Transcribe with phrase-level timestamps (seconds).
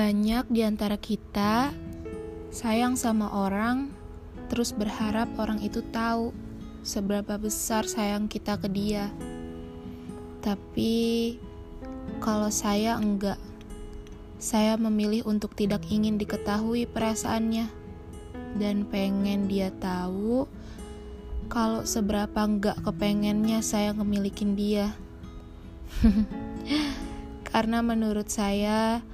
[0.00, 1.76] Banyak di antara kita
[2.48, 3.92] sayang sama orang,
[4.48, 6.32] terus berharap orang itu tahu
[6.80, 9.12] seberapa besar sayang kita ke dia.
[10.40, 11.36] Tapi
[12.16, 13.36] kalau saya enggak,
[14.40, 17.68] saya memilih untuk tidak ingin diketahui perasaannya
[18.56, 20.48] dan pengen dia tahu
[21.52, 24.96] kalau seberapa enggak kepengennya saya ngemilikin dia.
[27.52, 29.04] Karena menurut saya,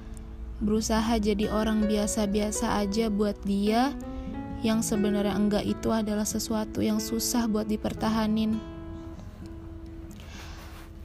[0.57, 3.93] berusaha jadi orang biasa-biasa aja buat dia
[4.65, 8.57] yang sebenarnya enggak itu adalah sesuatu yang susah buat dipertahanin.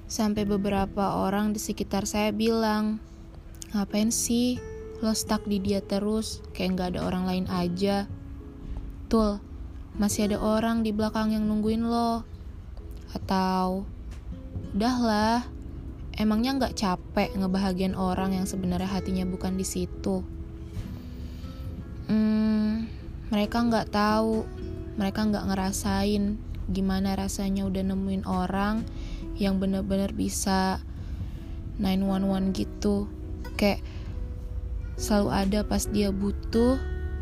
[0.09, 3.01] Sampai beberapa orang di sekitar saya bilang,
[3.73, 4.61] ngapain sih
[5.05, 8.09] lo stuck di dia terus, kayak nggak ada orang lain aja.
[9.09, 9.41] Tul,
[9.97, 12.25] masih ada orang di belakang yang nungguin lo.
[13.13, 13.85] Atau,
[14.73, 15.45] udahlah,
[16.21, 20.21] Emangnya nggak capek ngebahagian orang yang sebenarnya hatinya bukan di situ?
[22.13, 22.85] Hmm,
[23.33, 24.45] mereka nggak tahu,
[25.01, 26.37] mereka nggak ngerasain
[26.71, 28.87] gimana rasanya udah nemuin orang
[29.41, 30.79] yang bener-bener bisa
[31.81, 33.09] 911 gitu.
[33.57, 33.81] Kayak
[35.01, 36.77] selalu ada pas dia butuh,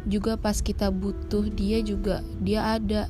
[0.05, 3.06] juga pas kita butuh dia juga dia ada.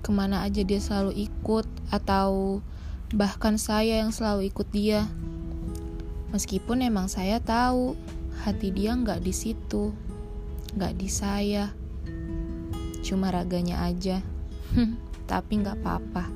[0.00, 2.60] Ke mana aja dia selalu ikut atau
[3.10, 5.02] Bahkan saya yang selalu ikut dia.
[6.30, 7.98] Meskipun emang saya tahu
[8.46, 9.90] hati dia nggak di situ,
[10.78, 11.74] nggak di saya.
[13.02, 14.22] Cuma raganya aja.
[15.30, 16.30] Tapi nggak apa-apa.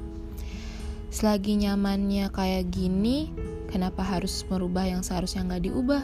[1.14, 3.30] Selagi nyamannya kayak gini,
[3.70, 6.02] kenapa harus merubah yang seharusnya nggak diubah?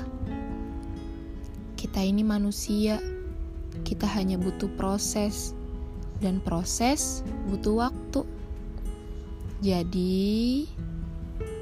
[1.75, 3.03] Kita ini manusia,
[3.83, 5.51] kita hanya butuh proses,
[6.23, 8.23] dan proses butuh waktu.
[9.61, 10.65] Jadi,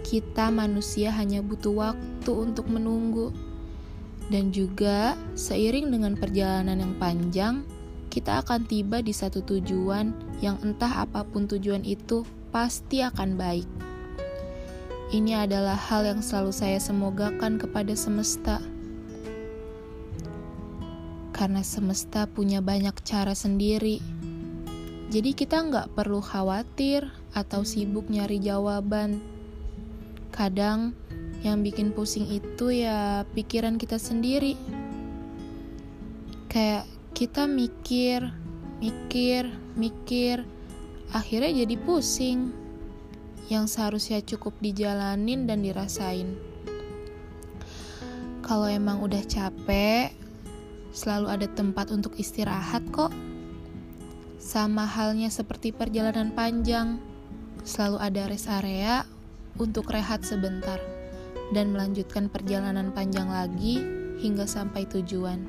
[0.07, 3.35] kita manusia hanya butuh waktu untuk menunggu,
[4.31, 7.67] dan juga seiring dengan perjalanan yang panjang,
[8.07, 12.23] kita akan tiba di satu tujuan yang entah apa pun tujuan itu
[12.55, 13.67] pasti akan baik.
[15.11, 18.63] Ini adalah hal yang selalu saya semogakan kepada semesta,
[21.35, 23.99] karena semesta punya banyak cara sendiri.
[25.11, 29.21] Jadi kita nggak perlu khawatir atau sibuk nyari jawaban.
[30.33, 30.95] Kadang
[31.43, 34.59] yang bikin pusing itu ya pikiran kita sendiri.
[36.49, 38.33] Kayak kita mikir,
[38.81, 40.43] mikir, mikir,
[41.13, 42.55] akhirnya jadi pusing.
[43.49, 46.37] Yang seharusnya cukup dijalanin dan dirasain.
[48.45, 50.13] Kalau emang udah capek,
[50.93, 53.13] selalu ada tempat untuk istirahat kok.
[54.37, 57.01] Sama halnya seperti perjalanan panjang,
[57.67, 59.07] selalu ada rest area
[59.59, 60.79] untuk rehat sebentar
[61.51, 63.81] dan melanjutkan perjalanan panjang lagi
[64.21, 65.41] hingga sampai tujuan.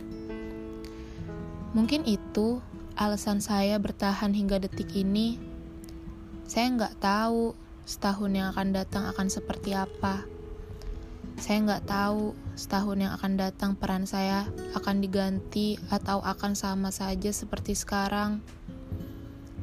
[1.75, 2.63] Mungkin itu
[2.97, 5.37] alasan saya bertahan hingga detik ini.
[6.49, 7.53] Saya nggak tahu
[7.85, 10.25] setahun yang akan datang akan seperti apa.
[11.37, 17.29] Saya nggak tahu setahun yang akan datang peran saya akan diganti atau akan sama saja
[17.31, 18.41] seperti sekarang.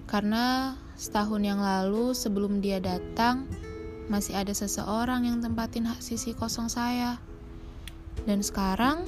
[0.07, 3.45] Karena setahun yang lalu sebelum dia datang,
[4.09, 7.21] masih ada seseorang yang tempatin hak sisi kosong saya.
[8.25, 9.05] Dan sekarang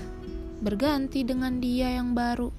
[0.60, 2.52] berganti dengan dia yang baru.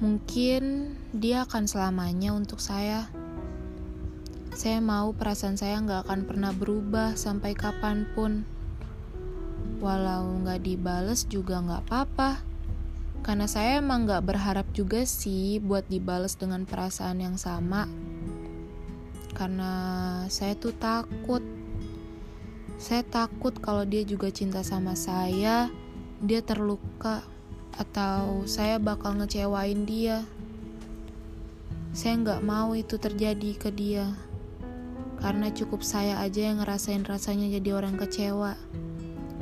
[0.00, 3.06] Mungkin dia akan selamanya untuk saya.
[4.56, 8.42] Saya mau perasaan saya nggak akan pernah berubah sampai kapan pun.
[9.78, 12.49] Walau nggak dibales juga nggak apa-apa.
[13.20, 17.84] Karena saya emang gak berharap juga sih buat dibales dengan perasaan yang sama.
[19.36, 19.72] Karena
[20.32, 21.44] saya tuh takut.
[22.80, 25.68] Saya takut kalau dia juga cinta sama saya,
[26.24, 27.20] dia terluka,
[27.76, 30.24] atau saya bakal ngecewain dia.
[31.92, 34.16] Saya nggak mau itu terjadi ke dia,
[35.20, 38.56] karena cukup saya aja yang ngerasain rasanya jadi orang kecewa.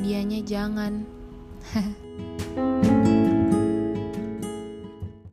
[0.03, 1.07] Dianya jangan.